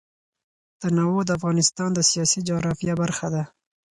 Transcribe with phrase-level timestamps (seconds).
[0.81, 3.43] تنوع د افغانستان د سیاسي جغرافیه برخه ده.